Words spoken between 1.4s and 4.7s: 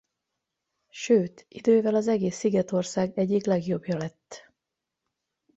idővel az egész szigetország egyik legjobbja lett.